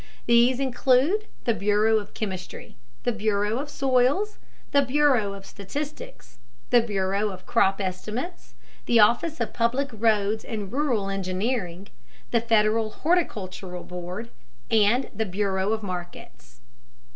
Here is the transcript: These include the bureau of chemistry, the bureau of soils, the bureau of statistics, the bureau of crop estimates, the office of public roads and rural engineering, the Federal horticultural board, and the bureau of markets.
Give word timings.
These 0.25 0.59
include 0.59 1.27
the 1.43 1.53
bureau 1.53 1.99
of 1.99 2.15
chemistry, 2.15 2.75
the 3.03 3.11
bureau 3.11 3.59
of 3.59 3.69
soils, 3.69 4.39
the 4.71 4.81
bureau 4.81 5.33
of 5.33 5.45
statistics, 5.45 6.39
the 6.71 6.81
bureau 6.81 7.29
of 7.29 7.45
crop 7.45 7.79
estimates, 7.79 8.55
the 8.87 8.99
office 8.99 9.39
of 9.39 9.53
public 9.53 9.89
roads 9.93 10.43
and 10.43 10.71
rural 10.71 11.07
engineering, 11.07 11.89
the 12.31 12.41
Federal 12.41 12.89
horticultural 12.89 13.83
board, 13.83 14.31
and 14.71 15.07
the 15.13 15.23
bureau 15.27 15.71
of 15.71 15.83
markets. 15.83 16.61